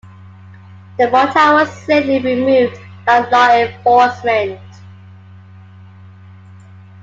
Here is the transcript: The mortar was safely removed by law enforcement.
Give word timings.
The 0.97 1.11
mortar 1.11 1.53
was 1.53 1.71
safely 1.85 2.19
removed 2.19 2.75
by 3.05 3.19
law 3.29 3.49
enforcement. 3.55 4.59